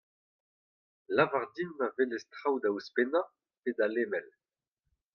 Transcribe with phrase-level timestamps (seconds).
[1.15, 3.27] lavar din ma welez traoù da ouzhpennañ
[3.61, 4.27] (pe da lemel).